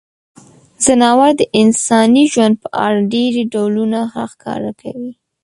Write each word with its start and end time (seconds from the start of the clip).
ځناور 0.85 1.31
د 1.39 1.41
انساني 1.61 2.23
ژوند 2.33 2.55
په 2.63 2.69
اړه 2.85 2.99
ډیری 3.13 3.43
ډولونه 3.53 3.99
راښکاره 4.15 4.71
کوي. 4.81 5.11